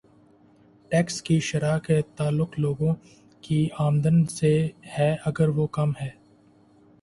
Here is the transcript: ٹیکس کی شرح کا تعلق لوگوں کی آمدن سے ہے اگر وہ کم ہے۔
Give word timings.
ٹیکس 0.91 1.21
کی 1.21 1.39
شرح 1.39 1.77
کا 1.77 1.93
تعلق 2.15 2.57
لوگوں 2.59 2.93
کی 3.41 3.67
آمدن 3.77 4.25
سے 4.25 4.53
ہے 4.97 5.15
اگر 5.25 5.49
وہ 5.49 5.67
کم 5.67 5.91
ہے۔ 6.01 6.09